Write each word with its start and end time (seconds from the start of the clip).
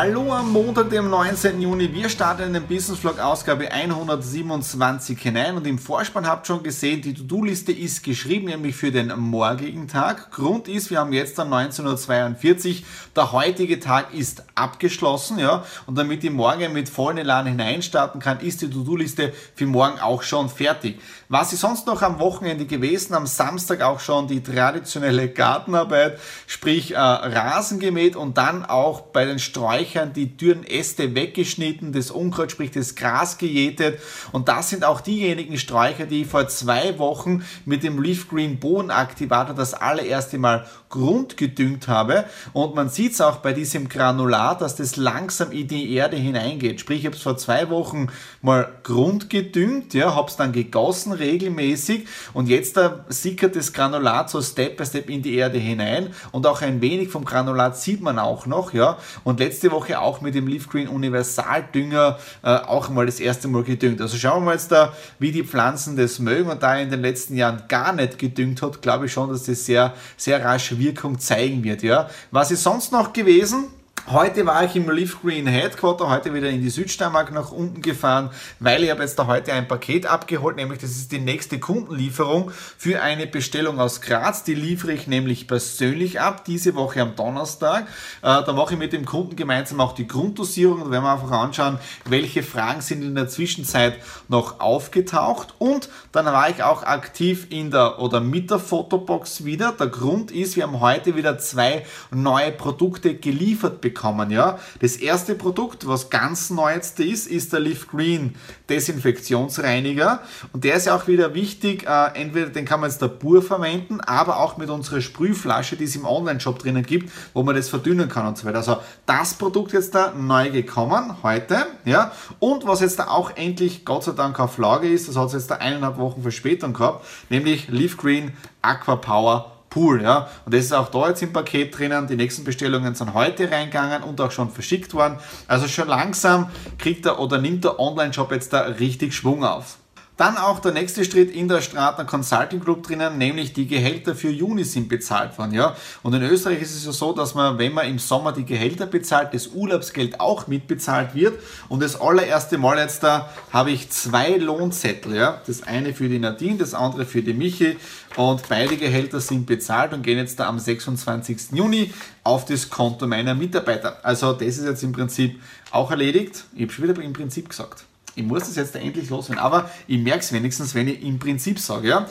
Hallo 0.00 0.32
am 0.32 0.52
Montag, 0.52 0.90
dem 0.90 1.10
19. 1.10 1.60
Juni. 1.60 1.92
Wir 1.92 2.08
starten 2.08 2.42
in 2.42 2.52
den 2.52 2.68
Business 2.68 3.00
Vlog 3.00 3.18
Ausgabe 3.18 3.72
127 3.72 5.18
hinein 5.18 5.56
und 5.56 5.66
im 5.66 5.76
Vorspann 5.76 6.24
habt 6.24 6.46
schon 6.46 6.62
gesehen, 6.62 7.02
die 7.02 7.14
To-Do-Liste 7.14 7.72
ist 7.72 8.04
geschrieben, 8.04 8.46
nämlich 8.46 8.76
für 8.76 8.92
den 8.92 9.12
morgigen 9.18 9.88
Tag. 9.88 10.30
Grund 10.30 10.68
ist, 10.68 10.90
wir 10.90 11.00
haben 11.00 11.12
jetzt 11.12 11.36
dann 11.36 11.52
19.42 11.52 12.68
Uhr. 12.68 12.86
Der 13.16 13.32
heutige 13.32 13.80
Tag 13.80 14.14
ist 14.14 14.44
abgeschlossen, 14.54 15.40
ja, 15.40 15.64
und 15.86 15.98
damit 15.98 16.22
ich 16.22 16.30
morgen 16.30 16.72
mit 16.72 16.88
vollen 16.88 17.18
Elan 17.18 17.46
hineinstarten 17.46 18.20
kann, 18.20 18.38
ist 18.38 18.62
die 18.62 18.70
To-Do-Liste 18.70 19.32
für 19.56 19.66
morgen 19.66 19.98
auch 19.98 20.22
schon 20.22 20.48
fertig. 20.48 21.00
Was 21.28 21.52
ist 21.52 21.62
sonst 21.62 21.88
noch 21.88 22.02
am 22.02 22.20
Wochenende 22.20 22.66
gewesen? 22.66 23.14
Am 23.14 23.26
Samstag 23.26 23.82
auch 23.82 23.98
schon 23.98 24.28
die 24.28 24.44
traditionelle 24.44 25.28
Gartenarbeit, 25.28 26.20
sprich 26.46 26.92
äh, 26.92 26.98
Rasen 26.98 27.80
gemäht 27.80 28.14
und 28.14 28.38
dann 28.38 28.64
auch 28.64 29.00
bei 29.00 29.24
den 29.24 29.40
Sträuchern 29.40 29.87
Sträuchern 29.88 30.12
die 30.12 30.36
dürren 30.36 30.64
Äste 30.64 31.14
weggeschnitten, 31.14 31.92
das 31.92 32.10
Unkraut, 32.10 32.50
sprich 32.50 32.70
das 32.70 32.94
Gras 32.94 33.38
gejätet. 33.38 34.00
Und 34.32 34.48
das 34.48 34.70
sind 34.70 34.84
auch 34.84 35.00
diejenigen 35.00 35.58
Sträucher, 35.58 36.06
die 36.06 36.22
ich 36.22 36.28
vor 36.28 36.48
zwei 36.48 36.98
Wochen 36.98 37.44
mit 37.64 37.82
dem 37.82 38.02
Leaf 38.02 38.28
Green 38.28 38.58
Bohnenaktivator 38.58 39.54
das 39.54 39.74
allererste 39.74 40.38
Mal 40.38 40.66
grundgedüngt 40.88 41.88
habe. 41.88 42.24
Und 42.52 42.74
man 42.74 42.88
sieht 42.88 43.12
es 43.12 43.20
auch 43.20 43.36
bei 43.36 43.52
diesem 43.52 43.88
Granulat, 43.88 44.60
dass 44.60 44.76
das 44.76 44.96
langsam 44.96 45.52
in 45.52 45.68
die 45.68 45.92
Erde 45.94 46.16
hineingeht. 46.16 46.80
Sprich, 46.80 47.00
ich 47.00 47.06
habe 47.06 47.16
es 47.16 47.22
vor 47.22 47.36
zwei 47.36 47.70
Wochen 47.70 48.08
mal 48.42 48.68
grundgedüngt, 48.82 49.94
ja, 49.94 50.14
habe 50.14 50.28
es 50.28 50.36
dann 50.36 50.52
gegossen 50.52 51.12
regelmäßig 51.12 52.06
und 52.32 52.48
jetzt 52.48 52.76
da 52.76 53.04
sickert 53.08 53.56
das 53.56 53.72
Granulat 53.72 54.30
so 54.30 54.40
Step 54.40 54.76
by 54.76 54.86
Step 54.86 55.10
in 55.10 55.22
die 55.22 55.34
Erde 55.34 55.58
hinein 55.58 56.08
und 56.32 56.46
auch 56.46 56.62
ein 56.62 56.80
wenig 56.80 57.08
vom 57.08 57.24
Granulat 57.24 57.76
sieht 57.76 58.00
man 58.00 58.18
auch 58.18 58.46
noch, 58.46 58.72
ja. 58.72 58.98
Und 59.24 59.40
letzte 59.40 59.67
Woche 59.70 59.88
Woche 59.88 60.00
auch 60.00 60.20
mit 60.20 60.34
dem 60.34 60.46
Leaf 60.46 60.68
Green 60.68 60.88
Universaldünger 60.88 62.18
äh, 62.42 62.48
auch 62.48 62.88
mal 62.88 63.06
das 63.06 63.20
erste 63.20 63.48
Mal 63.48 63.62
gedüngt. 63.62 64.00
Also 64.00 64.16
schauen 64.16 64.42
wir 64.42 64.46
mal 64.46 64.52
jetzt 64.52 64.72
da, 64.72 64.92
wie 65.18 65.32
die 65.32 65.44
Pflanzen 65.44 65.96
das 65.96 66.18
mögen 66.18 66.50
und 66.50 66.62
da 66.62 66.76
er 66.76 66.82
in 66.82 66.90
den 66.90 67.00
letzten 67.00 67.36
Jahren 67.36 67.62
gar 67.68 67.92
nicht 67.92 68.18
gedüngt 68.18 68.62
hat, 68.62 68.82
glaube 68.82 69.06
ich 69.06 69.12
schon, 69.12 69.30
dass 69.30 69.44
das 69.44 69.64
sehr, 69.64 69.94
sehr 70.16 70.44
rasch 70.44 70.76
Wirkung 70.78 71.18
zeigen 71.18 71.64
wird. 71.64 71.82
Ja. 71.82 72.10
Was 72.30 72.50
ist 72.50 72.62
sonst 72.62 72.92
noch 72.92 73.12
gewesen? 73.12 73.68
Heute 74.10 74.46
war 74.46 74.64
ich 74.64 74.74
im 74.74 74.88
Leaf 74.88 75.20
Green 75.20 75.46
Headquarter, 75.46 76.08
heute 76.08 76.32
wieder 76.32 76.48
in 76.48 76.62
die 76.62 76.70
Südsteiermark 76.70 77.30
nach 77.30 77.52
unten 77.52 77.82
gefahren, 77.82 78.30
weil 78.58 78.82
ich 78.82 78.90
habe 78.90 79.02
jetzt 79.02 79.18
da 79.18 79.26
heute 79.26 79.52
ein 79.52 79.68
Paket 79.68 80.06
abgeholt, 80.06 80.56
nämlich 80.56 80.78
das 80.78 80.92
ist 80.92 81.12
die 81.12 81.18
nächste 81.18 81.60
Kundenlieferung 81.60 82.50
für 82.78 83.02
eine 83.02 83.26
Bestellung 83.26 83.78
aus 83.78 84.00
Graz. 84.00 84.44
Die 84.44 84.54
liefere 84.54 84.92
ich 84.94 85.08
nämlich 85.08 85.46
persönlich 85.46 86.22
ab, 86.22 86.46
diese 86.46 86.74
Woche 86.74 87.02
am 87.02 87.16
Donnerstag. 87.16 87.86
Äh, 88.22 88.42
da 88.44 88.50
mache 88.54 88.72
ich 88.72 88.78
mit 88.78 88.94
dem 88.94 89.04
Kunden 89.04 89.36
gemeinsam 89.36 89.78
auch 89.82 89.92
die 89.92 90.08
Grunddosierung 90.08 90.80
und 90.80 90.90
werden 90.90 91.04
wir 91.04 91.12
einfach 91.12 91.30
anschauen, 91.30 91.78
welche 92.06 92.42
Fragen 92.42 92.80
sind 92.80 93.02
in 93.02 93.14
der 93.14 93.28
Zwischenzeit 93.28 93.98
noch 94.28 94.58
aufgetaucht. 94.58 95.52
Und 95.58 95.90
dann 96.12 96.24
war 96.24 96.48
ich 96.48 96.62
auch 96.62 96.82
aktiv 96.82 97.48
in 97.50 97.70
der 97.70 97.98
oder 97.98 98.20
mit 98.20 98.50
der 98.50 98.58
Fotobox 98.58 99.44
wieder. 99.44 99.72
Der 99.72 99.88
Grund 99.88 100.30
ist, 100.30 100.56
wir 100.56 100.62
haben 100.62 100.80
heute 100.80 101.14
wieder 101.14 101.36
zwei 101.36 101.84
neue 102.10 102.52
Produkte 102.52 103.14
geliefert 103.14 103.82
bekommen 103.82 103.97
bekommen. 103.98 104.30
Ja? 104.30 104.58
Das 104.80 104.96
erste 104.96 105.34
Produkt, 105.34 105.86
was 105.86 106.08
ganz 106.08 106.50
neu 106.50 106.72
jetzt 106.72 107.00
ist, 107.00 107.26
ist 107.26 107.52
der 107.52 107.60
Leaf 107.60 107.88
Green 107.88 108.36
Desinfektionsreiniger. 108.68 110.22
Und 110.52 110.64
der 110.64 110.76
ist 110.76 110.86
ja 110.86 110.94
auch 110.94 111.08
wieder 111.08 111.34
wichtig, 111.34 111.86
äh, 111.86 112.10
entweder 112.14 112.50
den 112.50 112.64
kann 112.64 112.80
man 112.80 112.90
jetzt 112.90 113.02
da 113.02 113.08
pur 113.08 113.42
verwenden, 113.42 114.00
aber 114.00 114.38
auch 114.38 114.56
mit 114.56 114.70
unserer 114.70 115.00
Sprühflasche, 115.00 115.76
die 115.76 115.84
es 115.84 115.96
im 115.96 116.04
Online-Shop 116.04 116.58
drinnen 116.60 116.84
gibt, 116.84 117.10
wo 117.34 117.42
man 117.42 117.56
das 117.56 117.68
verdünnen 117.68 118.08
kann 118.08 118.26
und 118.26 118.38
so 118.38 118.46
weiter. 118.46 118.58
Also 118.58 118.76
das 119.06 119.34
Produkt 119.34 119.72
jetzt 119.72 119.94
da 119.94 120.12
neu 120.16 120.50
gekommen 120.50 121.16
heute. 121.22 121.66
Ja? 121.84 122.12
Und 122.38 122.66
was 122.66 122.80
jetzt 122.80 122.98
da 122.98 123.08
auch 123.08 123.36
endlich 123.36 123.84
Gott 123.84 124.04
sei 124.04 124.12
Dank 124.12 124.38
auf 124.38 124.58
Lager 124.58 124.86
ist, 124.86 125.08
das 125.08 125.16
hat 125.16 125.26
es 125.28 125.32
jetzt 125.32 125.50
da 125.50 125.56
eineinhalb 125.56 125.98
Wochen 125.98 126.22
Verspätung 126.22 126.72
gehabt, 126.72 127.04
nämlich 127.30 127.68
Leaf 127.68 127.96
Green 127.96 128.32
Aqua 128.62 128.96
Power 128.96 129.57
Pool. 129.70 130.02
Ja? 130.02 130.28
Und 130.44 130.54
das 130.54 130.64
ist 130.64 130.72
auch 130.72 130.88
da 130.88 131.08
jetzt 131.08 131.22
im 131.22 131.32
Paket 131.32 131.76
drinnen. 131.76 132.06
Die 132.06 132.16
nächsten 132.16 132.44
Bestellungen 132.44 132.94
sind 132.94 133.14
heute 133.14 133.50
reingegangen 133.50 134.02
und 134.02 134.20
auch 134.20 134.30
schon 134.30 134.50
verschickt 134.50 134.94
worden. 134.94 135.18
Also 135.46 135.68
schon 135.68 135.88
langsam 135.88 136.50
kriegt 136.78 137.06
er 137.06 137.18
oder 137.18 137.38
nimmt 137.38 137.64
der 137.64 137.78
Online-Shop 137.78 138.32
jetzt 138.32 138.52
da 138.52 138.60
richtig 138.60 139.14
Schwung 139.14 139.44
auf. 139.44 139.78
Dann 140.18 140.36
auch 140.36 140.58
der 140.58 140.72
nächste 140.72 141.04
Schritt 141.04 141.30
in 141.30 141.46
der 141.46 141.60
Stratner 141.60 142.04
Consulting 142.04 142.58
Group 142.58 142.82
drinnen, 142.82 143.18
nämlich 143.18 143.52
die 143.52 143.68
Gehälter 143.68 144.16
für 144.16 144.30
Juni 144.30 144.64
sind 144.64 144.88
bezahlt 144.88 145.38
worden. 145.38 145.54
Ja? 145.54 145.76
Und 146.02 146.12
in 146.12 146.22
Österreich 146.22 146.60
ist 146.60 146.74
es 146.74 146.84
ja 146.84 146.90
so, 146.90 147.12
dass 147.12 147.36
man, 147.36 147.56
wenn 147.58 147.72
man 147.72 147.86
im 147.86 148.00
Sommer 148.00 148.32
die 148.32 148.44
Gehälter 148.44 148.86
bezahlt, 148.86 149.32
das 149.32 149.46
Urlaubsgeld 149.46 150.18
auch 150.18 150.48
mitbezahlt 150.48 151.14
wird. 151.14 151.40
Und 151.68 151.84
das 151.84 152.00
allererste 152.00 152.58
Mal 152.58 152.78
jetzt 152.78 153.04
da 153.04 153.32
habe 153.52 153.70
ich 153.70 153.90
zwei 153.90 154.30
Lohnzettel. 154.30 155.14
Ja? 155.14 155.40
Das 155.46 155.62
eine 155.62 155.94
für 155.94 156.08
die 156.08 156.18
Nadine, 156.18 156.58
das 156.58 156.74
andere 156.74 157.04
für 157.04 157.22
die 157.22 157.32
Michi. 157.32 157.76
Und 158.16 158.42
beide 158.48 158.76
Gehälter 158.76 159.20
sind 159.20 159.46
bezahlt 159.46 159.92
und 159.92 160.02
gehen 160.02 160.18
jetzt 160.18 160.40
da 160.40 160.48
am 160.48 160.58
26. 160.58 161.52
Juni 161.52 161.94
auf 162.24 162.44
das 162.44 162.68
Konto 162.68 163.06
meiner 163.06 163.36
Mitarbeiter. 163.36 164.00
Also 164.02 164.32
das 164.32 164.48
ist 164.58 164.64
jetzt 164.64 164.82
im 164.82 164.90
Prinzip 164.90 165.40
auch 165.70 165.92
erledigt. 165.92 166.42
Ich 166.56 166.62
habe 166.62 166.72
schon 166.72 166.88
wieder 166.88 167.00
im 167.00 167.12
Prinzip 167.12 167.48
gesagt. 167.48 167.84
Ich 168.18 168.24
muss 168.24 168.44
das 168.44 168.56
jetzt 168.56 168.74
endlich 168.74 169.10
loswerden, 169.10 169.38
aber 169.38 169.70
ich 169.86 169.98
merke 169.98 170.20
es 170.20 170.32
wenigstens, 170.32 170.74
wenn 170.74 170.88
ich 170.88 171.02
im 171.02 171.20
Prinzip 171.20 171.58
sage. 171.60 171.88
Ja? 171.88 172.08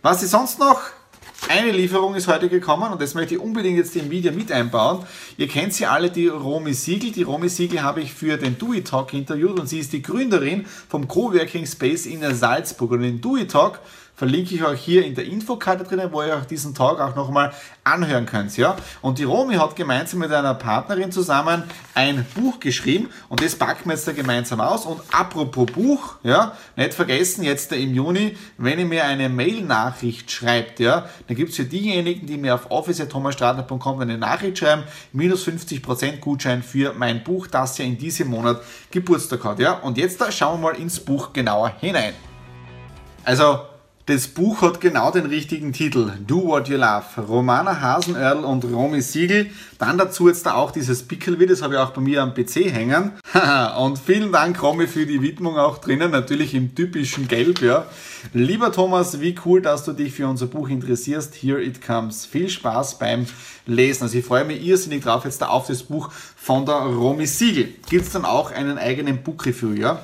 Was 0.00 0.22
ist 0.22 0.30
sonst 0.30 0.58
noch? 0.58 0.80
Eine 1.48 1.70
Lieferung 1.70 2.14
ist 2.14 2.28
heute 2.28 2.48
gekommen 2.48 2.92
und 2.92 3.00
das 3.00 3.14
möchte 3.14 3.34
ich 3.34 3.40
unbedingt 3.40 3.76
jetzt 3.76 3.94
im 3.96 4.10
Video 4.10 4.32
mit 4.32 4.50
einbauen. 4.52 5.04
Ihr 5.36 5.48
kennt 5.48 5.74
sie 5.74 5.84
alle, 5.84 6.10
die 6.10 6.28
Romy 6.28 6.72
Siegel. 6.72 7.12
Die 7.12 7.22
Romy 7.22 7.48
Siegel 7.48 7.82
habe 7.82 8.00
ich 8.00 8.12
für 8.12 8.38
den 8.38 8.56
Dewey 8.58 8.82
Talk 8.82 9.12
interviewt 9.12 9.58
und 9.58 9.68
sie 9.68 9.80
ist 9.80 9.92
die 9.92 10.02
Gründerin 10.02 10.66
vom 10.88 11.08
Coworking 11.08 11.66
Space 11.66 12.06
in 12.06 12.22
Salzburg. 12.34 12.92
Und 12.92 13.02
den 13.02 13.20
Dewey 13.20 13.46
Talk 13.46 13.80
verlinke 14.20 14.54
ich 14.54 14.62
euch 14.62 14.82
hier 14.82 15.06
in 15.06 15.14
der 15.14 15.24
Infokarte 15.24 15.82
drinnen, 15.82 16.12
wo 16.12 16.22
ihr 16.22 16.34
euch 16.34 16.44
diesen 16.44 16.74
Talk 16.74 17.00
auch 17.00 17.16
nochmal 17.16 17.54
anhören 17.84 18.26
könnt. 18.26 18.54
Ja? 18.54 18.76
Und 19.00 19.18
die 19.18 19.24
Romy 19.24 19.54
hat 19.54 19.76
gemeinsam 19.76 20.18
mit 20.18 20.30
einer 20.30 20.52
Partnerin 20.52 21.10
zusammen 21.10 21.62
ein 21.94 22.26
Buch 22.34 22.60
geschrieben 22.60 23.08
und 23.30 23.42
das 23.42 23.56
packen 23.56 23.88
wir 23.88 23.94
jetzt 23.94 24.06
da 24.06 24.12
gemeinsam 24.12 24.60
aus. 24.60 24.84
Und 24.84 25.00
apropos 25.10 25.72
Buch, 25.72 26.16
ja, 26.22 26.54
nicht 26.76 26.92
vergessen, 26.92 27.44
jetzt 27.44 27.72
im 27.72 27.94
Juni, 27.94 28.36
wenn 28.58 28.78
ihr 28.78 28.84
mir 28.84 29.06
eine 29.06 29.30
Mail-Nachricht 29.30 30.30
schreibt, 30.30 30.80
ja, 30.80 31.08
dann 31.26 31.34
gibt 31.34 31.52
es 31.52 31.56
für 31.56 31.64
diejenigen, 31.64 32.26
die 32.26 32.36
mir 32.36 32.56
auf 32.56 32.70
office.thomasstradler.com 32.70 34.00
eine 34.00 34.18
Nachricht 34.18 34.58
schreiben, 34.58 34.82
minus 35.14 35.48
50% 35.48 36.18
Gutschein 36.18 36.62
für 36.62 36.92
mein 36.92 37.24
Buch, 37.24 37.46
das 37.46 37.78
ja 37.78 37.86
in 37.86 37.96
diesem 37.96 38.28
Monat 38.28 38.60
Geburtstag 38.90 39.42
hat. 39.44 39.60
Ja? 39.60 39.78
Und 39.78 39.96
jetzt 39.96 40.20
da 40.20 40.30
schauen 40.30 40.60
wir 40.60 40.72
mal 40.72 40.78
ins 40.78 41.00
Buch 41.00 41.32
genauer 41.32 41.72
hinein. 41.80 42.12
Also 43.24 43.69
das 44.10 44.26
Buch 44.26 44.60
hat 44.62 44.80
genau 44.80 45.12
den 45.12 45.26
richtigen 45.26 45.72
Titel. 45.72 46.10
Do 46.26 46.44
What 46.44 46.68
You 46.68 46.78
Love. 46.78 47.28
Romana 47.28 47.80
Hasenörl 47.80 48.44
und 48.44 48.64
Romy 48.64 49.00
Siegel. 49.02 49.46
Dann 49.78 49.98
dazu 49.98 50.28
jetzt 50.28 50.44
da 50.46 50.54
auch 50.54 50.72
dieses 50.72 51.04
Pickelwit, 51.04 51.48
das 51.48 51.62
habe 51.62 51.74
ich 51.74 51.80
auch 51.80 51.90
bei 51.90 52.00
mir 52.00 52.20
am 52.20 52.34
PC 52.34 52.72
hängen. 52.72 53.12
und 53.78 53.98
vielen 54.00 54.32
Dank, 54.32 54.60
Romy, 54.62 54.88
für 54.88 55.06
die 55.06 55.22
Widmung 55.22 55.56
auch 55.58 55.78
drinnen. 55.78 56.10
Natürlich 56.10 56.54
im 56.54 56.74
typischen 56.74 57.28
Gelb, 57.28 57.62
ja. 57.62 57.86
Lieber 58.34 58.72
Thomas, 58.72 59.20
wie 59.20 59.36
cool, 59.46 59.62
dass 59.62 59.84
du 59.84 59.92
dich 59.92 60.12
für 60.12 60.26
unser 60.26 60.46
Buch 60.46 60.68
interessierst. 60.68 61.36
Here 61.36 61.62
it 61.62 61.80
comes. 61.80 62.26
Viel 62.26 62.50
Spaß 62.50 62.98
beim 62.98 63.26
Lesen. 63.66 64.02
Also 64.02 64.18
ich 64.18 64.24
freue 64.24 64.44
mich 64.44 64.62
irrsinnig 64.62 65.04
drauf 65.04 65.24
jetzt 65.24 65.40
da 65.40 65.48
auf 65.48 65.68
das 65.68 65.84
Buch 65.84 66.10
von 66.36 66.66
der 66.66 66.74
Romy 66.74 67.26
Siegel. 67.26 67.68
Gibt 67.88 68.06
es 68.06 68.12
dann 68.12 68.24
auch 68.24 68.50
einen 68.50 68.76
eigenen 68.76 69.22
Book 69.22 69.46
Review, 69.46 69.72
ja. 69.72 70.00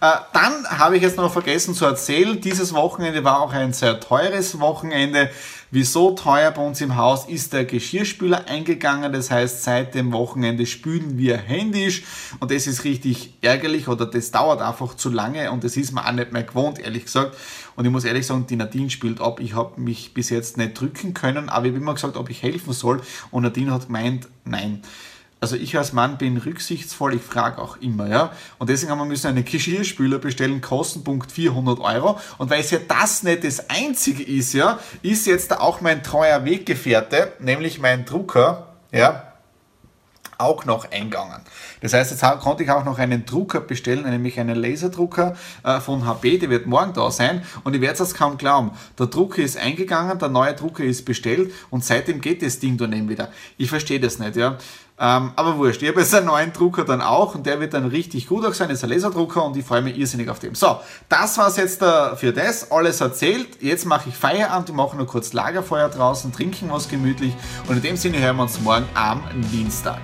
Äh, 0.00 0.12
dann 0.32 0.66
habe 0.78 0.96
ich 0.96 1.02
jetzt 1.02 1.16
noch 1.16 1.32
vergessen 1.32 1.74
zu 1.74 1.84
erzählen, 1.84 2.40
dieses 2.40 2.72
Wochenende 2.72 3.22
war 3.24 3.40
auch 3.40 3.49
auch 3.50 3.54
ein 3.54 3.72
sehr 3.72 4.00
teures 4.00 4.60
Wochenende. 4.60 5.30
Wieso 5.72 6.12
teuer 6.12 6.50
bei 6.50 6.62
uns 6.62 6.80
im 6.80 6.96
Haus 6.96 7.26
ist 7.28 7.52
der 7.52 7.64
Geschirrspüler 7.64 8.46
eingegangen. 8.48 9.12
Das 9.12 9.30
heißt, 9.30 9.62
seit 9.62 9.94
dem 9.94 10.12
Wochenende 10.12 10.66
spülen 10.66 11.16
wir 11.16 11.36
händisch 11.36 12.02
und 12.40 12.50
das 12.50 12.66
ist 12.66 12.84
richtig 12.84 13.34
ärgerlich 13.40 13.88
oder 13.88 14.06
das 14.06 14.30
dauert 14.30 14.62
einfach 14.62 14.94
zu 14.94 15.10
lange 15.10 15.50
und 15.52 15.62
das 15.62 15.76
ist 15.76 15.92
mir 15.92 16.06
auch 16.06 16.12
nicht 16.12 16.32
mehr 16.32 16.42
gewohnt, 16.42 16.80
ehrlich 16.80 17.04
gesagt. 17.04 17.36
Und 17.76 17.84
ich 17.84 17.90
muss 17.90 18.04
ehrlich 18.04 18.26
sagen, 18.26 18.46
die 18.48 18.56
Nadine 18.56 18.90
spielt 18.90 19.20
ab. 19.20 19.40
Ich 19.40 19.54
habe 19.54 19.80
mich 19.80 20.12
bis 20.12 20.30
jetzt 20.30 20.56
nicht 20.56 20.80
drücken 20.80 21.14
können, 21.14 21.48
aber 21.48 21.66
ich 21.66 21.72
habe 21.72 21.82
immer 21.82 21.94
gesagt, 21.94 22.16
ob 22.16 22.30
ich 22.30 22.42
helfen 22.42 22.72
soll 22.72 23.02
und 23.30 23.42
Nadine 23.42 23.72
hat 23.72 23.86
gemeint, 23.86 24.28
nein. 24.44 24.82
Also 25.42 25.56
ich 25.56 25.76
als 25.78 25.94
Mann 25.94 26.18
bin 26.18 26.36
rücksichtsvoll, 26.36 27.14
ich 27.14 27.22
frage 27.22 27.58
auch 27.58 27.78
immer, 27.78 28.06
ja. 28.08 28.32
Und 28.58 28.68
deswegen 28.68 28.92
haben 28.92 28.98
wir 28.98 29.06
müssen 29.06 29.28
einen 29.28 29.44
Geschirrspüler 29.44 30.18
bestellen, 30.18 30.60
Kostenpunkt 30.60 31.32
400 31.32 31.80
Euro. 31.80 32.20
Und 32.36 32.50
weil 32.50 32.60
es 32.60 32.70
ja 32.70 32.78
das 32.86 33.22
nicht 33.22 33.44
das 33.44 33.70
einzige 33.70 34.22
ist, 34.22 34.52
ja, 34.52 34.78
ist 35.00 35.26
jetzt 35.26 35.58
auch 35.58 35.80
mein 35.80 36.02
treuer 36.02 36.44
Weggefährte, 36.44 37.32
nämlich 37.38 37.80
mein 37.80 38.04
Drucker, 38.04 38.66
ja, 38.92 39.30
auch 40.40 40.64
noch 40.64 40.90
eingegangen. 40.90 41.42
Das 41.80 41.92
heißt, 41.92 42.10
jetzt 42.10 42.40
konnte 42.40 42.62
ich 42.62 42.70
auch 42.70 42.84
noch 42.84 42.98
einen 42.98 43.26
Drucker 43.26 43.60
bestellen, 43.60 44.08
nämlich 44.08 44.40
einen 44.40 44.56
Laserdrucker 44.56 45.36
äh, 45.62 45.80
von 45.80 46.06
HP, 46.06 46.38
der 46.38 46.50
wird 46.50 46.66
morgen 46.66 46.92
da 46.92 47.10
sein 47.10 47.42
und 47.64 47.74
ich 47.74 47.80
werde 47.80 48.02
es 48.02 48.14
kaum 48.14 48.38
glauben. 48.38 48.72
Der 48.98 49.06
Drucker 49.06 49.42
ist 49.42 49.56
eingegangen, 49.58 50.18
der 50.18 50.28
neue 50.28 50.54
Drucker 50.54 50.84
ist 50.84 51.04
bestellt 51.04 51.52
und 51.70 51.84
seitdem 51.84 52.20
geht 52.20 52.42
das 52.42 52.58
Ding 52.58 52.76
dann 52.76 52.92
eben 52.92 53.08
wieder. 53.08 53.30
Ich 53.58 53.68
verstehe 53.68 54.00
das 54.00 54.18
nicht, 54.18 54.36
ja. 54.36 54.58
Ähm, 55.02 55.32
aber 55.34 55.56
wurscht, 55.56 55.80
ich 55.80 55.88
habe 55.88 56.00
jetzt 56.00 56.14
einen 56.14 56.26
neuen 56.26 56.52
Drucker 56.52 56.84
dann 56.84 57.00
auch 57.00 57.34
und 57.34 57.46
der 57.46 57.58
wird 57.58 57.72
dann 57.72 57.86
richtig 57.86 58.26
gut 58.26 58.44
auch 58.44 58.52
sein, 58.52 58.68
ist 58.68 58.84
ein 58.84 58.90
Laserdrucker 58.90 59.42
und 59.42 59.56
ich 59.56 59.64
freue 59.64 59.80
mich 59.80 59.96
irrsinnig 59.96 60.28
auf 60.28 60.38
den. 60.38 60.54
So, 60.54 60.78
das 61.08 61.38
war's 61.38 61.56
jetzt 61.56 61.80
äh, 61.80 62.16
für 62.16 62.34
das, 62.34 62.70
alles 62.70 63.00
erzählt. 63.00 63.62
Jetzt 63.62 63.86
mache 63.86 64.10
ich 64.10 64.14
Feierabend, 64.14 64.68
ich 64.68 64.74
mache 64.74 64.96
nur 64.96 65.06
kurz 65.06 65.32
Lagerfeuer 65.32 65.88
draußen, 65.88 66.32
trinken 66.32 66.68
was 66.70 66.88
gemütlich 66.90 67.32
und 67.66 67.76
in 67.76 67.82
dem 67.82 67.96
Sinne 67.96 68.18
hören 68.18 68.36
wir 68.36 68.42
uns 68.42 68.60
morgen 68.60 68.86
am 68.94 69.22
Dienstag. 69.50 70.02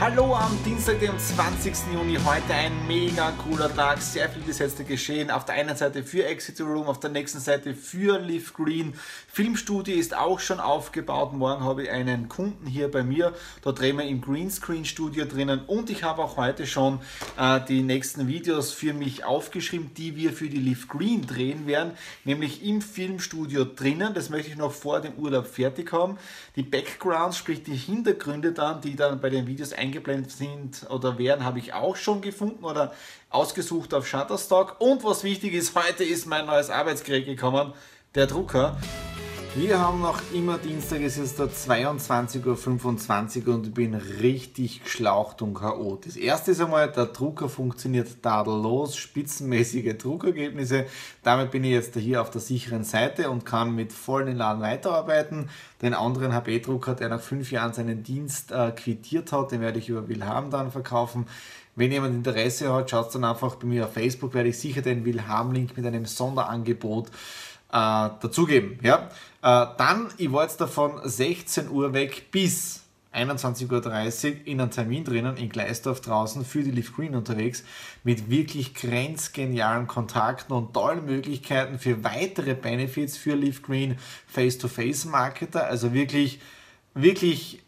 Hallo 0.00 0.34
am 0.34 0.58
Dienstag, 0.64 0.98
dem 1.00 1.18
20. 1.18 1.92
Juni. 1.92 2.16
Heute 2.24 2.54
ein 2.54 2.72
mega 2.86 3.32
cooler 3.32 3.68
Tag. 3.76 4.00
Sehr 4.00 4.30
viel 4.30 4.40
bis 4.40 4.58
jetzt 4.58 4.88
geschehen. 4.88 5.30
Auf 5.30 5.44
der 5.44 5.56
einen 5.56 5.76
Seite 5.76 6.02
für 6.02 6.24
Exit 6.24 6.58
Room, 6.62 6.86
auf 6.86 7.00
der 7.00 7.10
nächsten 7.10 7.38
Seite 7.38 7.74
für 7.74 8.18
Live 8.18 8.54
Green. 8.54 8.94
Filmstudio 9.28 9.94
ist 9.94 10.16
auch 10.16 10.40
schon 10.40 10.58
aufgebaut. 10.58 11.34
Morgen 11.34 11.62
habe 11.64 11.82
ich 11.82 11.90
einen 11.90 12.30
Kunden 12.30 12.66
hier 12.66 12.90
bei 12.90 13.02
mir. 13.02 13.34
Da 13.60 13.72
drehen 13.72 13.98
wir 13.98 14.06
im 14.06 14.22
Greenscreen 14.22 14.86
Studio 14.86 15.26
drinnen. 15.26 15.60
Und 15.66 15.90
ich 15.90 16.02
habe 16.02 16.22
auch 16.22 16.38
heute 16.38 16.66
schon 16.66 17.00
äh, 17.38 17.60
die 17.68 17.82
nächsten 17.82 18.26
Videos 18.26 18.72
für 18.72 18.94
mich 18.94 19.26
aufgeschrieben, 19.26 19.92
die 19.98 20.16
wir 20.16 20.32
für 20.32 20.48
die 20.48 20.60
Live 20.60 20.88
Green 20.88 21.26
drehen 21.26 21.66
werden. 21.66 21.92
Nämlich 22.24 22.64
im 22.64 22.80
Filmstudio 22.80 23.66
drinnen. 23.66 24.14
Das 24.14 24.30
möchte 24.30 24.48
ich 24.48 24.56
noch 24.56 24.72
vor 24.72 25.02
dem 25.02 25.12
Urlaub 25.16 25.46
fertig 25.46 25.92
haben. 25.92 26.16
Die 26.56 26.62
Backgrounds, 26.62 27.36
sprich 27.36 27.62
die 27.62 27.76
Hintergründe 27.76 28.52
dann, 28.52 28.80
die 28.80 28.96
dann 28.96 29.20
bei 29.20 29.28
den 29.28 29.46
Videos 29.46 29.74
eingebaut 29.74 29.89
eingeblendet 29.90 30.30
sind 30.30 30.86
oder 30.88 31.18
werden, 31.18 31.44
habe 31.44 31.58
ich 31.58 31.72
auch 31.72 31.96
schon 31.96 32.20
gefunden 32.20 32.64
oder 32.64 32.92
ausgesucht 33.28 33.92
auf 33.92 34.06
Shutterstock. 34.06 34.76
Und 34.78 35.04
was 35.04 35.24
wichtig 35.24 35.54
ist, 35.54 35.74
heute 35.74 36.04
ist 36.04 36.26
mein 36.26 36.46
neues 36.46 36.70
Arbeitsgerät 36.70 37.26
gekommen, 37.26 37.72
der 38.14 38.26
Drucker. 38.26 38.76
Wir 39.56 39.80
haben 39.80 40.00
noch 40.00 40.20
immer 40.32 40.58
Dienstag, 40.58 41.00
es 41.00 41.18
ist 41.18 41.40
da 41.40 41.44
22.25 41.44 43.48
Uhr 43.48 43.54
und 43.54 43.66
ich 43.66 43.74
bin 43.74 43.96
richtig 43.96 44.84
geschlaucht 44.84 45.42
und 45.42 45.54
K.O. 45.54 45.96
Das 45.96 46.14
erste 46.14 46.52
ist 46.52 46.60
einmal, 46.60 46.92
der 46.92 47.06
Drucker 47.06 47.48
funktioniert 47.48 48.22
tadellos, 48.22 48.96
spitzenmäßige 48.96 49.98
Druckergebnisse. 49.98 50.86
Damit 51.24 51.50
bin 51.50 51.64
ich 51.64 51.72
jetzt 51.72 51.96
hier 51.96 52.22
auf 52.22 52.30
der 52.30 52.40
sicheren 52.40 52.84
Seite 52.84 53.28
und 53.28 53.44
kann 53.44 53.74
mit 53.74 53.92
vollen 53.92 54.28
Elan 54.28 54.60
weiterarbeiten. 54.60 55.48
Den 55.82 55.94
anderen 55.94 56.32
HP-Drucker, 56.32 56.94
der 56.94 57.08
nach 57.08 57.20
fünf 57.20 57.50
Jahren 57.50 57.72
seinen 57.72 58.04
Dienst 58.04 58.52
äh, 58.52 58.70
quittiert 58.70 59.32
hat, 59.32 59.50
den 59.50 59.62
werde 59.62 59.80
ich 59.80 59.88
über 59.88 60.06
Wilhelm 60.06 60.50
dann 60.50 60.70
verkaufen. 60.70 61.26
Wenn 61.74 61.90
jemand 61.90 62.14
Interesse 62.14 62.72
hat, 62.72 62.90
schaut 62.90 63.12
dann 63.16 63.24
einfach 63.24 63.56
bei 63.56 63.66
mir 63.66 63.86
auf 63.86 63.94
Facebook, 63.94 64.32
werde 64.32 64.50
ich 64.50 64.60
sicher 64.60 64.82
den 64.82 65.04
Wilhelm-Link 65.04 65.76
mit 65.76 65.86
einem 65.86 66.06
Sonderangebot 66.06 67.08
äh, 67.72 68.10
dazugeben. 68.20 68.78
Ja? 68.82 69.08
Äh, 69.42 69.66
dann, 69.78 70.08
ich 70.16 70.32
war 70.32 70.42
jetzt 70.42 70.60
davon 70.60 71.00
16 71.02 71.70
Uhr 71.70 71.92
weg 71.92 72.30
bis 72.30 72.80
21.30 73.14 73.68
Uhr 73.70 74.46
in 74.46 74.60
einem 74.60 74.70
Termin 74.70 75.04
drinnen 75.04 75.36
in 75.36 75.48
Gleisdorf 75.48 76.00
draußen 76.00 76.44
für 76.44 76.62
die 76.62 76.70
Leaf 76.70 76.94
Green 76.94 77.16
unterwegs 77.16 77.64
mit 78.04 78.30
wirklich 78.30 78.74
grenzgenialen 78.74 79.88
Kontakten 79.88 80.52
und 80.52 80.72
tollen 80.72 81.04
Möglichkeiten 81.06 81.80
für 81.80 82.04
weitere 82.04 82.54
Benefits 82.54 83.16
für 83.16 83.34
Leaf 83.34 83.62
Green 83.62 83.98
Face-to-Face-Marketer. 84.28 85.66
Also 85.66 85.92
wirklich, 85.92 86.40
wirklich 86.94 87.60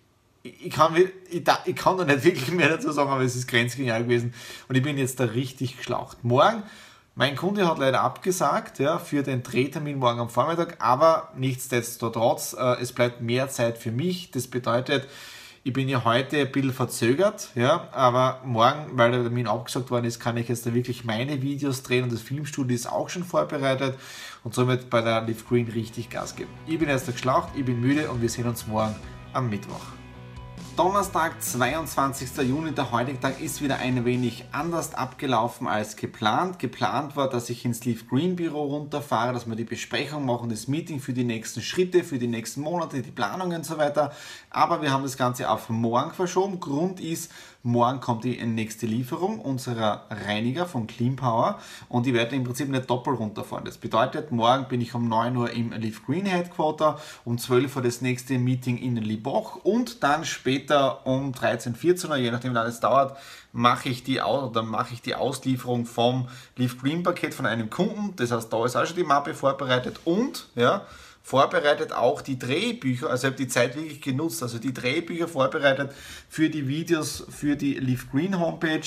ich 0.45 0.71
kann, 0.71 0.95
ich, 0.97 1.43
ich 1.67 1.77
kann 1.77 1.97
da 1.97 2.05
nicht 2.05 2.25
wirklich 2.25 2.51
mehr 2.53 2.69
dazu 2.69 2.91
sagen, 2.93 3.11
aber 3.11 3.23
es 3.23 3.37
ist 3.37 3.47
grenzgenial 3.47 4.05
gewesen 4.05 4.35
und 4.69 4.77
ich 4.77 4.83
bin 4.83 4.99
jetzt 4.99 5.19
da 5.21 5.25
richtig 5.25 5.77
geschlaucht. 5.77 6.23
Morgen 6.25 6.63
mein 7.15 7.37
Kunde 7.37 7.69
hat 7.69 7.79
leider 7.79 8.01
abgesagt 8.01 8.79
ja, 8.79 8.99
für 8.99 9.23
den 9.23 9.43
Drehtermin 9.43 9.99
morgen 9.99 10.21
am 10.21 10.31
Vormittag, 10.31 10.77
aber 10.79 11.31
nichtsdestotrotz, 11.37 12.57
äh, 12.59 12.81
es 12.81 12.93
bleibt 12.93 13.21
mehr 13.21 13.49
Zeit 13.49 13.77
für 13.77 13.93
mich. 13.93 14.31
Das 14.31 14.47
bedeutet, 14.47 15.07
ich 15.63 15.73
bin 15.73 15.89
ja 15.89 16.05
heute 16.05 16.39
ein 16.39 16.51
bisschen 16.51 16.73
verzögert, 16.73 17.51
ja, 17.55 17.89
aber 17.93 18.41
morgen, 18.45 18.87
weil 18.93 19.13
der 19.13 19.23
Termin 19.23 19.47
abgesagt 19.47 19.91
worden 19.91 20.07
ist, 20.07 20.19
kann 20.19 20.37
ich 20.37 20.49
jetzt 20.49 20.67
da 20.67 20.75
wirklich 20.75 21.05
meine 21.05 21.41
Videos 21.43 21.83
drehen 21.83 22.05
und 22.05 22.13
das 22.13 22.23
Filmstudio 22.23 22.75
ist 22.75 22.91
auch 22.91 23.09
schon 23.09 23.25
vorbereitet 23.25 23.97
und 24.43 24.55
somit 24.55 24.91
bei 24.91 25.03
der 25.03 25.21
Live 25.21 25.47
Green 25.47 25.69
richtig 25.69 26.11
Gas 26.11 26.35
geben. 26.35 26.51
Ich 26.67 26.79
bin 26.79 26.89
erst 26.89 27.07
geschlaucht, 27.07 27.51
ich 27.55 27.65
bin 27.65 27.81
müde 27.81 28.11
und 28.11 28.23
wir 28.23 28.29
sehen 28.29 28.49
uns 28.49 28.67
morgen 28.67 28.97
am 29.35 29.51
Mittwoch. 29.51 30.02
Donnerstag, 30.75 31.43
22. 31.43 32.49
Juni, 32.49 32.73
der 32.73 32.91
heutige 32.93 33.21
Tag 33.21 33.43
ist 33.43 33.61
wieder 33.61 33.77
ein 33.77 34.07
wenig 34.07 34.47
anders 34.53 34.95
abgelaufen 34.95 35.67
als 35.67 35.97
geplant. 35.97 36.59
Geplant 36.59 37.15
war, 37.15 37.29
dass 37.29 37.51
ich 37.51 37.67
ins 37.67 37.85
Leaf 37.85 38.09
Green 38.09 38.37
Büro 38.37 38.63
runterfahre, 38.63 39.35
dass 39.35 39.47
wir 39.47 39.55
die 39.55 39.65
Besprechung 39.65 40.25
machen, 40.25 40.49
das 40.49 40.69
Meeting 40.69 40.99
für 41.01 41.13
die 41.13 41.25
nächsten 41.25 41.61
Schritte, 41.61 42.05
für 42.05 42.19
die 42.19 42.27
nächsten 42.27 42.63
Monate, 42.63 43.03
die 43.03 43.11
Planungen 43.11 43.59
und 43.59 43.67
so 43.67 43.77
weiter. 43.77 44.13
Aber 44.49 44.81
wir 44.81 44.91
haben 44.91 45.03
das 45.03 45.19
Ganze 45.19 45.51
auf 45.51 45.69
morgen 45.69 46.13
verschoben. 46.13 46.59
Grund 46.59 47.01
ist, 47.01 47.31
Morgen 47.65 48.01
kommt 48.01 48.25
die 48.25 48.45
nächste 48.45 48.87
Lieferung 48.87 49.39
unserer 49.39 50.07
Reiniger 50.11 50.67
von 50.67 50.89
Clean 50.89 51.15
Power 51.15 51.61
und 51.89 52.07
die 52.07 52.13
werden 52.13 52.35
im 52.35 52.43
Prinzip 52.43 52.69
nicht 52.69 52.91
doppelt 52.91 53.21
runterfahren. 53.21 53.65
Das 53.65 53.79
bedeutet, 53.79 54.33
morgen 54.33 54.67
bin 54.67 54.81
ich 54.81 54.95
um 54.95 55.09
9 55.09 55.37
Uhr 55.37 55.51
im 55.53 55.71
Leaf 55.71 56.05
Green 56.05 56.27
Headquarter, 56.27 56.99
um 57.25 57.39
12 57.39 57.77
Uhr 57.77 57.83
das 57.83 58.01
nächste 58.01 58.37
Meeting 58.37 58.79
in 58.79 58.97
Liboch 58.97 59.61
und 59.63 60.03
dann 60.03 60.25
später 60.25 61.07
um 61.07 61.31
13, 61.31 61.77
14 61.77 62.11
Uhr, 62.11 62.17
je 62.17 62.33
nachdem 62.33 62.51
wie 62.51 62.57
lange 62.57 62.69
es 62.69 62.81
dauert, 62.81 63.17
mache 63.53 63.91
ich 63.91 64.03
die 64.03 64.21
oder 64.21 64.65
mache 64.65 64.95
ich 64.95 65.03
die 65.03 65.15
Auslieferung 65.15 65.87
vom 65.87 66.27
Leaf 66.57 66.81
Green 66.81 67.05
Paket 67.05 67.33
von 67.33 67.47
einem 67.47 67.71
Kunden. 67.71 68.17
Das 68.17 68.33
heißt, 68.33 68.53
da 68.53 68.65
ist 68.65 68.75
auch 68.75 68.87
schon 68.87 68.97
die 68.97 69.05
Mappe 69.05 69.35
vorbereitet 69.35 70.01
und 70.05 70.49
ja, 70.57 70.85
vorbereitet 71.23 71.93
auch 71.93 72.21
die 72.21 72.39
Drehbücher, 72.39 73.09
also 73.09 73.27
ich 73.27 73.33
habe 73.33 73.43
die 73.43 73.49
Zeit 73.49 73.77
wirklich 73.77 74.03
genutzt, 74.03 74.43
also 74.43 74.59
die 74.59 74.75
Drehbücher 74.75 75.29
vorbereitet 75.29 75.93
für 76.29 76.51
die 76.51 76.67
Videos, 76.67 77.25
für 77.31 77.55
die 77.57 77.75
Leaf 77.75 78.11
Green 78.11 78.39
Homepage, 78.39 78.81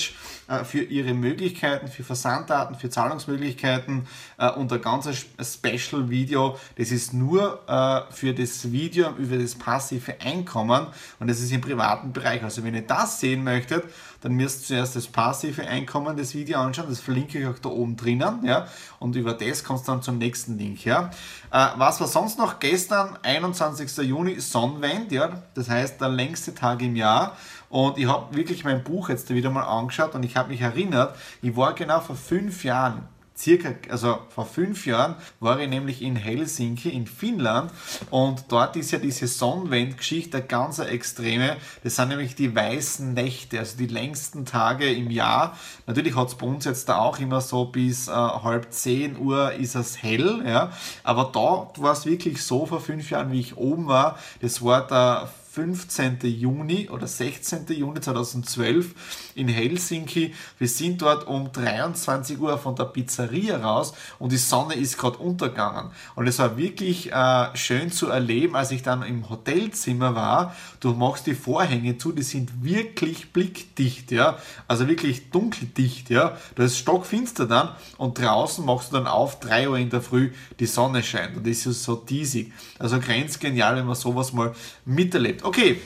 äh, 0.48 0.64
für 0.64 0.82
ihre 0.82 1.14
Möglichkeiten, 1.14 1.88
für 1.88 2.04
Versanddaten, 2.04 2.76
für 2.76 2.90
Zahlungsmöglichkeiten 2.90 4.06
äh, 4.38 4.50
und 4.50 4.70
ein 4.72 4.82
ganzes 4.82 5.26
Special 5.40 6.10
Video, 6.10 6.58
das 6.76 6.90
ist 6.90 7.14
nur 7.14 7.62
äh, 7.66 8.12
für 8.12 8.34
das 8.34 8.70
Video 8.70 9.14
über 9.16 9.38
das 9.38 9.54
passive 9.54 10.20
Einkommen 10.20 10.88
und 11.18 11.28
das 11.28 11.40
ist 11.40 11.52
im 11.52 11.62
privaten 11.62 12.12
Bereich. 12.12 12.42
Also 12.42 12.62
wenn 12.64 12.74
ihr 12.74 12.86
das 12.86 13.18
sehen 13.18 13.44
möchtet, 13.44 13.84
dann 14.20 14.32
müsst 14.32 14.62
ihr 14.62 14.76
zuerst 14.76 14.96
das 14.96 15.06
passive 15.06 15.66
Einkommen 15.66 16.16
des 16.16 16.34
Video 16.34 16.60
anschauen, 16.60 16.86
das 16.88 17.00
verlinke 17.00 17.38
ich 17.38 17.46
auch 17.46 17.58
da 17.58 17.68
oben 17.68 17.96
drinnen, 17.96 18.44
ja, 18.44 18.66
und 18.98 19.16
über 19.16 19.34
das 19.34 19.64
kommst 19.64 19.86
du 19.86 19.92
dann 19.92 20.02
zum 20.02 20.18
nächsten 20.18 20.58
Link, 20.58 20.84
ja. 20.84 21.10
Äh, 21.50 21.68
was 21.76 22.00
war 22.00 22.08
sonst 22.08 22.38
noch? 22.38 22.58
Gestern, 22.58 23.18
21. 23.22 23.96
Juni, 23.98 24.40
Sonnenwend, 24.40 25.12
ja, 25.12 25.42
das 25.54 25.68
heißt 25.68 26.00
der 26.00 26.08
längste 26.08 26.54
Tag 26.54 26.82
im 26.82 26.96
Jahr 26.96 27.36
und 27.68 27.98
ich 27.98 28.06
habe 28.06 28.34
wirklich 28.34 28.64
mein 28.64 28.84
Buch 28.84 29.08
jetzt 29.08 29.28
wieder 29.30 29.50
mal 29.50 29.64
angeschaut 29.64 30.14
und 30.14 30.24
ich 30.24 30.36
habe 30.36 30.50
mich 30.50 30.60
erinnert, 30.60 31.16
ich 31.42 31.56
war 31.56 31.74
genau 31.74 32.00
vor 32.00 32.16
fünf 32.16 32.64
Jahren 32.64 33.08
circa, 33.36 33.74
also 33.90 34.18
vor 34.28 34.46
fünf 34.46 34.86
Jahren 34.86 35.16
war 35.40 35.60
ich 35.60 35.68
nämlich 35.68 36.02
in 36.02 36.16
Helsinki 36.16 36.88
in 36.88 37.06
Finnland 37.06 37.70
und 38.10 38.44
dort 38.48 38.76
ist 38.76 38.90
ja 38.90 38.98
diese 38.98 39.26
Sonnenwendgeschichte 39.26 40.42
ganz 40.42 40.78
extreme. 40.78 41.56
Das 41.82 41.96
sind 41.96 42.08
nämlich 42.08 42.34
die 42.34 42.54
weißen 42.54 43.14
Nächte, 43.14 43.58
also 43.58 43.76
die 43.76 43.86
längsten 43.86 44.46
Tage 44.46 44.90
im 44.92 45.10
Jahr. 45.10 45.56
Natürlich 45.86 46.16
hat 46.16 46.28
es 46.28 46.34
bei 46.34 46.46
uns 46.46 46.64
jetzt 46.64 46.88
da 46.88 46.98
auch 46.98 47.18
immer 47.18 47.40
so 47.40 47.66
bis 47.66 48.08
äh, 48.08 48.12
halb 48.12 48.72
zehn 48.72 49.18
Uhr 49.18 49.52
ist 49.52 49.74
es 49.74 50.02
hell, 50.02 50.42
ja. 50.46 50.70
Aber 51.02 51.30
da 51.32 51.70
war 51.82 51.92
es 51.92 52.06
wirklich 52.06 52.42
so 52.42 52.66
vor 52.66 52.80
fünf 52.80 53.10
Jahren, 53.10 53.32
wie 53.32 53.40
ich 53.40 53.56
oben 53.56 53.86
war. 53.86 54.18
Das 54.40 54.64
war 54.64 54.86
der 54.86 55.28
15. 55.56 56.18
Juni 56.20 56.90
oder 56.90 57.06
16. 57.06 57.64
Juni 57.68 57.98
2012 57.98 59.32
in 59.36 59.48
Helsinki. 59.48 60.34
Wir 60.58 60.68
sind 60.68 61.00
dort 61.00 61.26
um 61.26 61.50
23 61.50 62.38
Uhr 62.38 62.58
von 62.58 62.76
der 62.76 62.84
Pizzeria 62.84 63.56
raus 63.56 63.94
und 64.18 64.32
die 64.32 64.36
Sonne 64.36 64.74
ist 64.74 64.98
gerade 64.98 65.16
untergegangen. 65.16 65.92
Und 66.14 66.26
es 66.26 66.38
war 66.40 66.58
wirklich 66.58 67.10
äh, 67.10 67.56
schön 67.56 67.90
zu 67.90 68.08
erleben, 68.08 68.54
als 68.54 68.70
ich 68.70 68.82
dann 68.82 69.02
im 69.02 69.30
Hotelzimmer 69.30 70.14
war. 70.14 70.54
Du 70.80 70.92
machst 70.92 71.26
die 71.26 71.34
Vorhänge 71.34 71.96
zu, 71.96 72.12
die 72.12 72.22
sind 72.22 72.62
wirklich 72.62 73.32
blickdicht, 73.32 74.12
ja. 74.12 74.36
Also 74.68 74.88
wirklich 74.88 75.30
dunkeldicht, 75.30 76.10
ja. 76.10 76.36
Das 76.56 76.72
ist 76.72 76.78
stockfinster 76.80 77.46
dann 77.46 77.70
und 77.96 78.18
draußen 78.18 78.62
machst 78.62 78.92
du 78.92 78.96
dann 78.96 79.06
auf, 79.06 79.40
3 79.40 79.70
Uhr 79.70 79.78
in 79.78 79.88
der 79.88 80.02
Früh, 80.02 80.32
die 80.60 80.66
Sonne 80.66 81.02
scheint 81.02 81.34
und 81.34 81.46
das 81.46 81.64
ist 81.64 81.82
so 81.82 81.96
diesig. 81.96 82.52
Also 82.78 83.00
grenzgenial, 83.00 83.76
wenn 83.76 83.86
man 83.86 83.96
sowas 83.96 84.34
mal 84.34 84.54
miterlebt. 84.84 85.45
Okay, 85.46 85.80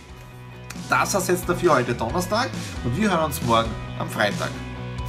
das 0.88 1.12
war's 1.12 1.28
jetzt 1.28 1.46
dafür 1.46 1.74
heute 1.74 1.92
Donnerstag 1.92 2.48
und 2.82 2.96
wir 2.96 3.10
hören 3.10 3.26
uns 3.26 3.42
morgen 3.42 3.68
am 3.98 4.08
Freitag. 4.08 4.48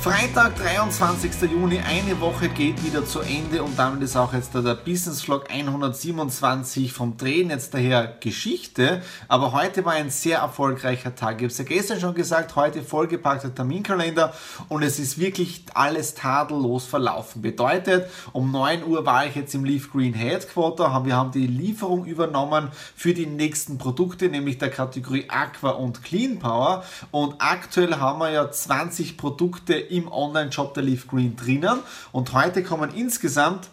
Freitag, 0.02 0.56
23. 0.56 1.52
Juni, 1.52 1.78
eine 1.78 2.20
Woche 2.20 2.50
geht 2.50 2.84
wieder 2.84 3.06
zu 3.06 3.20
Ende 3.20 3.62
und 3.62 3.78
damit 3.78 4.02
ist 4.02 4.16
auch 4.16 4.34
jetzt 4.34 4.56
der 4.56 4.74
Business 4.74 5.22
Vlog 5.22 5.52
127 5.52 6.92
vom 6.92 7.18
Drehen 7.18 7.52
jetzt 7.52 7.76
daher 7.76 8.18
Geschichte. 8.20 9.04
Aber 9.28 9.52
heute 9.52 9.86
war 9.86 9.94
ein 9.94 10.10
sehr 10.10 10.40
erfolgreicher 10.40 11.14
Tag. 11.14 11.36
Ich 11.36 11.44
habe 11.44 11.48
es 11.52 11.58
ja 11.60 11.66
gestern 11.66 12.00
schon 12.00 12.16
gesagt, 12.16 12.56
heute 12.56 12.82
vollgepackter 12.82 13.54
Terminkalender 13.54 14.34
und 14.70 14.82
es 14.82 14.98
ist 14.98 15.20
wirklich 15.20 15.66
alles 15.76 16.16
tadellos 16.16 16.86
verlaufen. 16.86 17.44
Bedeutet, 17.44 18.10
um 18.34 18.52
9 18.52 18.84
Uhr 18.84 19.06
war 19.06 19.28
ich 19.28 19.36
jetzt 19.36 19.54
im 19.54 19.64
Leaf 19.66 19.92
Green 19.92 20.16
Headquarter, 20.16 21.06
wir 21.06 21.16
haben 21.16 21.30
die 21.30 21.46
Lieferung 21.46 22.06
übernommen 22.06 22.70
für 22.96 23.14
die 23.14 23.28
nächsten 23.28 23.78
Produkte, 23.78 24.30
nämlich 24.30 24.58
der 24.58 24.72
Kategorie 24.72 25.26
Aqua 25.30 25.70
und 25.70 26.02
Clean 26.02 26.40
Power 26.40 26.84
und 27.12 27.36
aktuell 27.38 27.98
haben 27.98 28.18
wir 28.18 28.32
ja 28.32 28.50
20 28.50 29.16
Produkte 29.16 29.91
im 29.92 30.12
Online-Shop 30.12 30.74
der 30.74 30.84
Leaf 30.84 31.08
Green 31.08 31.36
drinnen 31.36 31.80
und 32.12 32.34
heute 32.34 32.64
kommen 32.64 32.92
insgesamt 32.96 33.70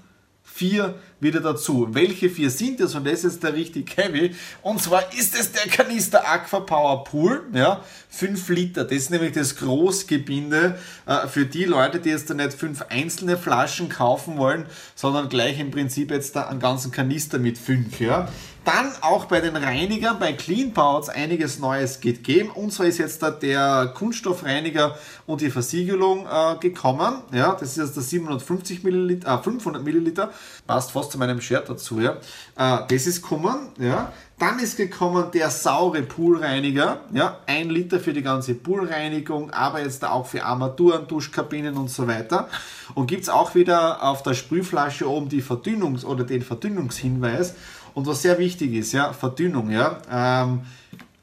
vier 0.58 0.96
wieder 1.20 1.40
dazu. 1.40 1.88
Welche 1.92 2.30
vier 2.30 2.50
sind 2.50 2.80
es? 2.80 2.94
Und 2.94 3.06
das 3.06 3.24
ist 3.24 3.42
der 3.42 3.54
richtig 3.54 3.96
heavy. 3.96 4.34
Und 4.62 4.80
zwar 4.82 5.12
ist 5.12 5.38
es 5.38 5.52
der 5.52 5.70
Kanister 5.70 6.28
Aqua 6.28 6.60
Power 6.60 7.04
Pool. 7.04 7.42
Ja, 7.52 7.82
5 8.10 8.48
Liter. 8.48 8.84
Das 8.84 8.92
ist 8.92 9.10
nämlich 9.10 9.32
das 9.32 9.56
Großgebinde 9.56 10.78
äh, 11.06 11.28
für 11.28 11.46
die 11.46 11.64
Leute, 11.64 12.00
die 12.00 12.10
jetzt 12.10 12.30
da 12.30 12.34
nicht 12.34 12.54
fünf 12.54 12.82
einzelne 12.88 13.36
Flaschen 13.36 13.88
kaufen 13.88 14.36
wollen, 14.36 14.66
sondern 14.94 15.28
gleich 15.28 15.60
im 15.60 15.70
Prinzip 15.70 16.10
jetzt 16.10 16.34
da 16.34 16.48
einen 16.48 16.60
ganzen 16.60 16.90
Kanister 16.90 17.38
mit 17.38 17.58
fünf. 17.58 18.00
Ja. 18.00 18.28
Dann 18.68 18.92
auch 19.00 19.24
bei 19.24 19.40
den 19.40 19.56
Reinigern, 19.56 20.18
bei 20.18 20.34
Clean 20.34 20.74
Power 20.74 21.02
einiges 21.08 21.58
Neues 21.58 22.00
geht 22.00 22.22
geben. 22.22 22.50
Und 22.50 22.70
zwar 22.70 22.84
ist 22.84 22.98
jetzt 22.98 23.22
da 23.22 23.30
der 23.30 23.94
Kunststoffreiniger 23.94 24.94
und 25.24 25.40
die 25.40 25.48
Versiegelung 25.48 26.26
äh, 26.26 26.58
gekommen. 26.58 27.22
Ja, 27.32 27.52
das 27.54 27.70
ist 27.70 27.76
jetzt 27.78 27.96
der 27.96 28.02
750 28.02 28.84
Milliliter, 28.84 29.38
äh, 29.38 29.42
500 29.42 29.82
Milliliter. 29.82 30.32
Passt 30.66 30.90
fast 30.90 31.12
zu 31.12 31.18
meinem 31.18 31.40
Shirt 31.40 31.66
dazu. 31.66 31.98
Ja. 31.98 32.18
Äh, 32.56 32.84
das 32.88 33.06
ist 33.06 33.22
gekommen. 33.22 33.68
Ja. 33.78 34.12
Dann 34.38 34.60
ist 34.60 34.76
gekommen 34.76 35.32
der 35.32 35.50
saure 35.50 36.02
Poolreiniger, 36.02 37.00
ja, 37.12 37.40
ein 37.46 37.70
Liter 37.70 37.98
für 37.98 38.12
die 38.12 38.22
ganze 38.22 38.54
Poolreinigung, 38.54 39.50
aber 39.50 39.80
jetzt 39.80 40.04
auch 40.04 40.26
für 40.26 40.44
Armaturen, 40.44 41.08
Duschkabinen 41.08 41.76
und 41.76 41.90
so 41.90 42.06
weiter. 42.06 42.48
Und 42.94 43.08
gibt 43.08 43.24
es 43.24 43.28
auch 43.30 43.56
wieder 43.56 44.00
auf 44.00 44.22
der 44.22 44.34
Sprühflasche 44.34 45.10
oben 45.10 45.28
die 45.28 45.42
Verdünnungs- 45.42 46.04
oder 46.04 46.22
den 46.22 46.42
Verdünnungshinweis. 46.42 47.56
Und 47.98 48.06
was 48.06 48.22
sehr 48.22 48.38
wichtig 48.38 48.74
ist, 48.74 48.92
ja, 48.92 49.12
Verdünnung, 49.12 49.70
ja, 49.70 49.98
ähm, 50.08 50.60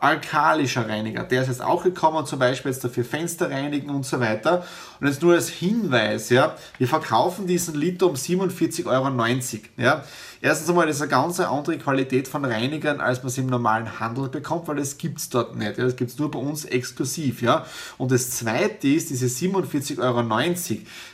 alkalischer 0.06 0.88
Reiniger, 0.88 1.24
der 1.24 1.42
ist 1.42 1.48
jetzt 1.48 1.64
auch 1.64 1.84
gekommen, 1.84 2.26
zum 2.26 2.40
Beispiel 2.40 2.72
jetzt 2.72 2.84
dafür 2.84 3.04
Fenster 3.04 3.50
reinigen 3.50 3.90
und 3.90 4.06
so 4.06 4.20
weiter. 4.20 4.66
Und 5.00 5.08
jetzt 5.08 5.22
nur 5.22 5.34
als 5.34 5.50
Hinweis, 5.50 6.30
ja, 6.30 6.56
wir 6.78 6.88
verkaufen 6.88 7.48
diesen 7.48 7.76
Liter 7.76 8.08
um 8.08 8.16
47,90 8.16 8.86
Euro. 8.86 9.12
Ja. 9.78 10.04
Erstens 10.42 10.70
einmal, 10.70 10.86
das 10.86 10.98
ist 10.98 11.02
eine 11.02 11.10
ganz 11.10 11.40
andere 11.40 11.78
Qualität 11.78 12.28
von 12.28 12.46
Reinigern, 12.46 13.02
als 13.02 13.20
man 13.20 13.28
es 13.28 13.38
im 13.38 13.48
normalen 13.48 14.00
Handel 14.00 14.30
bekommt, 14.30 14.68
weil 14.68 14.76
das 14.76 14.98
gibt 14.98 15.18
es 15.18 15.30
dort 15.30 15.56
nicht. 15.56 15.78
Ja. 15.78 15.86
Das 15.86 15.96
gibt 15.96 16.12
es 16.12 16.20
nur 16.20 16.30
bei 16.30 16.38
uns 16.38 16.66
exklusiv. 16.66 17.42
Ja. 17.42 17.66
Und 17.98 18.12
das 18.12 18.30
zweite 18.30 18.88
ist, 18.88 19.10
diese 19.10 19.26
47,90 19.26 20.00
Euro 20.00 20.24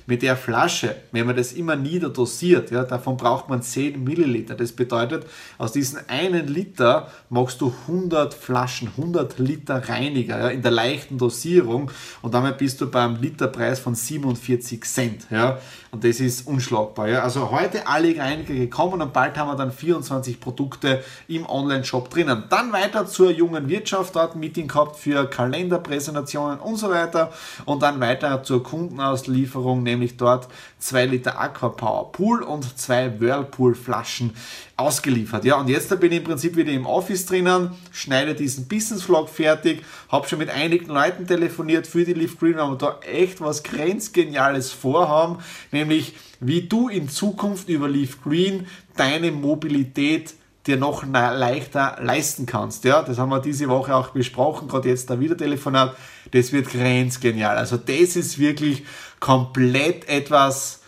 mit 0.05 0.21
der 0.21 0.35
Flasche, 0.35 0.97
wenn 1.11 1.27
man 1.27 1.37
das 1.37 1.53
immer 1.53 1.75
niederdosiert, 1.75 2.71
ja, 2.71 2.83
davon 2.83 3.15
braucht 3.15 3.47
man 3.47 3.61
10 3.61 4.03
Milliliter. 4.03 4.55
Das 4.55 4.73
bedeutet, 4.73 5.25
aus 5.57 5.71
diesem 5.71 5.99
einen 6.07 6.47
Liter 6.47 7.09
machst 7.29 7.61
du 7.61 7.73
100 7.87 8.33
Flaschen, 8.33 8.80
100 8.87 9.39
Liter 9.39 9.87
Reiniger 9.87 10.39
ja, 10.39 10.47
in 10.49 10.61
der 10.61 10.71
leichten 10.71 11.17
Dosierung 11.17 11.91
und 12.21 12.33
damit 12.33 12.57
bist 12.57 12.81
du 12.81 12.89
beim 12.89 13.21
Literpreis 13.21 13.79
von 13.79 13.95
47 13.95 14.83
Cent. 14.83 15.27
Ja. 15.29 15.59
Und 15.91 16.03
das 16.03 16.19
ist 16.19 16.47
unschlagbar. 16.47 17.09
Ja. 17.09 17.23
Also 17.23 17.51
heute 17.51 17.87
alle 17.87 18.17
Reiniger 18.17 18.53
gekommen 18.53 19.01
und 19.01 19.13
bald 19.13 19.37
haben 19.37 19.49
wir 19.49 19.55
dann 19.55 19.71
24 19.71 20.39
Produkte 20.39 21.03
im 21.27 21.45
Online-Shop 21.45 22.09
drinnen. 22.09 22.45
Dann 22.49 22.71
weiter 22.71 23.05
zur 23.05 23.31
jungen 23.31 23.67
Wirtschaft, 23.67 24.15
dort 24.15 24.35
Meeting 24.35 24.67
gehabt 24.67 24.97
für 24.97 25.29
Kalenderpräsentationen 25.29 26.59
und 26.59 26.77
so 26.77 26.89
weiter. 26.89 27.31
Und 27.65 27.81
dann 27.81 27.99
weiter 27.99 28.43
zur 28.43 28.63
Kundenauslieferung, 28.63 29.83
nämlich 29.83 30.17
dort 30.17 30.47
2 30.79 31.05
Liter 31.07 31.39
Aquapower 31.39 32.11
Pool 32.11 32.41
und 32.41 32.77
zwei 32.77 33.19
Whirlpool 33.19 33.75
Flaschen 33.75 34.33
ausgeliefert. 34.81 35.45
Ja, 35.45 35.55
und 35.55 35.69
jetzt 35.69 35.89
bin 35.99 36.11
ich 36.11 36.19
im 36.19 36.23
Prinzip 36.23 36.55
wieder 36.55 36.71
im 36.71 36.85
Office 36.85 37.25
drinnen, 37.25 37.71
schneide 37.91 38.35
diesen 38.35 38.67
Business 38.67 39.03
Vlog 39.03 39.29
fertig, 39.29 39.83
habe 40.09 40.27
schon 40.27 40.39
mit 40.39 40.49
einigen 40.49 40.87
Leuten 40.87 41.27
telefoniert 41.27 41.87
für 41.87 42.03
die 42.03 42.13
Leaf 42.13 42.39
Green, 42.39 42.57
weil 42.57 42.69
wir 42.69 42.77
da 42.77 42.99
echt 43.01 43.41
was 43.41 43.63
grenzgeniales 43.63 44.71
vorhaben, 44.71 45.37
nämlich 45.71 46.15
wie 46.39 46.63
du 46.63 46.89
in 46.89 47.07
Zukunft 47.07 47.69
über 47.69 47.87
Leaf 47.87 48.21
Green 48.21 48.67
deine 48.95 49.31
Mobilität 49.31 50.33
dir 50.67 50.77
noch 50.77 51.03
leichter 51.05 51.97
leisten 52.01 52.45
kannst. 52.45 52.83
Ja, 52.83 53.01
das 53.01 53.17
haben 53.17 53.29
wir 53.29 53.39
diese 53.39 53.67
Woche 53.69 53.95
auch 53.95 54.09
besprochen, 54.09 54.67
gerade 54.67 54.89
jetzt 54.89 55.09
da 55.09 55.19
wieder 55.19 55.35
Telefonat. 55.35 55.95
Das 56.31 56.51
wird 56.51 56.69
grenzgenial. 56.69 57.57
Also 57.57 57.77
das 57.77 58.15
ist 58.15 58.37
wirklich 58.37 58.83
komplett 59.19 60.07
etwas, 60.07 60.80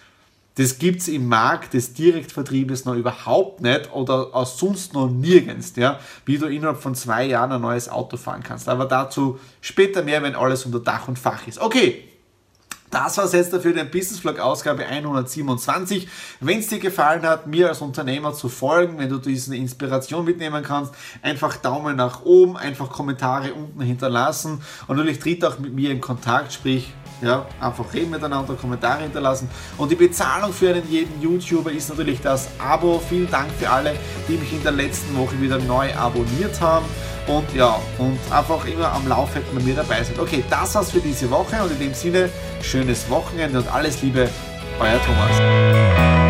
das 0.55 0.77
gibt 0.77 1.01
es 1.01 1.07
im 1.07 1.27
Markt 1.27 1.73
des 1.73 1.93
Direktvertriebes 1.93 2.85
noch 2.85 2.95
überhaupt 2.95 3.61
nicht 3.61 3.91
oder 3.91 4.29
aus 4.33 4.59
sonst 4.59 4.93
noch 4.93 5.09
nirgends, 5.09 5.73
ja, 5.75 5.99
wie 6.25 6.37
du 6.37 6.45
innerhalb 6.45 6.81
von 6.81 6.93
zwei 6.93 7.25
Jahren 7.25 7.51
ein 7.51 7.61
neues 7.61 7.89
Auto 7.89 8.17
fahren 8.17 8.43
kannst. 8.43 8.69
Aber 8.69 8.85
dazu 8.85 9.39
später 9.61 10.03
mehr, 10.03 10.21
wenn 10.21 10.35
alles 10.35 10.65
unter 10.65 10.79
Dach 10.79 11.07
und 11.07 11.17
Fach 11.17 11.47
ist. 11.47 11.59
Okay, 11.59 12.03
das 12.93 13.17
war 13.17 13.25
es 13.25 13.31
jetzt 13.31 13.51
dafür, 13.51 13.73
den 13.73 13.89
Business 13.89 14.19
Vlog 14.19 14.37
Ausgabe 14.37 14.85
127. 14.85 16.07
Wenn 16.41 16.59
es 16.59 16.67
dir 16.67 16.77
gefallen 16.77 17.23
hat, 17.23 17.47
mir 17.47 17.69
als 17.69 17.81
Unternehmer 17.81 18.35
zu 18.35 18.49
folgen, 18.49 18.99
wenn 18.99 19.09
du 19.09 19.17
diese 19.17 19.55
Inspiration 19.55 20.23
mitnehmen 20.23 20.63
kannst, 20.63 20.93
einfach 21.23 21.57
Daumen 21.57 21.95
nach 21.95 22.23
oben, 22.23 22.55
einfach 22.55 22.91
Kommentare 22.91 23.55
unten 23.55 23.81
hinterlassen 23.81 24.61
und 24.85 24.97
natürlich 24.97 25.17
tritt 25.17 25.43
auch 25.43 25.57
mit 25.57 25.73
mir 25.73 25.89
in 25.89 26.01
Kontakt, 26.01 26.53
sprich 26.53 26.93
ja, 27.23 27.45
einfach 27.59 27.93
reden 27.93 28.11
miteinander, 28.11 28.53
Kommentare 28.55 29.03
hinterlassen. 29.03 29.49
Und 29.77 29.91
die 29.91 29.95
Bezahlung 29.95 30.51
für 30.51 30.69
einen 30.69 30.89
jeden 30.89 31.21
YouTuber 31.21 31.71
ist 31.71 31.89
natürlich 31.89 32.21
das 32.21 32.49
Abo. 32.59 33.01
Vielen 33.09 33.29
Dank 33.29 33.49
für 33.57 33.69
alle, 33.69 33.95
die 34.27 34.33
mich 34.33 34.51
in 34.53 34.63
der 34.63 34.73
letzten 34.73 35.17
Woche 35.17 35.39
wieder 35.41 35.57
neu 35.59 35.93
abonniert 35.95 36.59
haben 36.59 36.85
und 37.27 37.53
ja, 37.53 37.79
und 37.97 38.19
einfach 38.31 38.65
immer 38.65 38.91
am 38.91 39.07
Laufenden 39.07 39.55
bei 39.55 39.61
mir 39.61 39.75
dabei 39.75 40.03
sind. 40.03 40.19
Okay, 40.19 40.43
das 40.49 40.75
war's 40.75 40.91
für 40.91 40.99
diese 40.99 41.29
Woche 41.29 41.61
und 41.63 41.71
in 41.71 41.79
dem 41.79 41.93
Sinne, 41.93 42.29
schönes 42.61 43.09
Wochenende 43.09 43.59
und 43.59 43.73
alles 43.73 44.01
Liebe, 44.01 44.29
euer 44.79 44.99
Thomas. 45.05 46.22